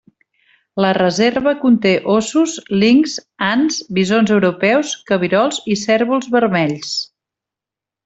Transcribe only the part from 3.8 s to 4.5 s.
bisons